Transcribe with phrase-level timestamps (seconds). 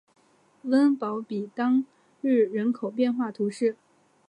[0.63, 1.85] 翁堡比当
[2.21, 3.77] 日人口变化图示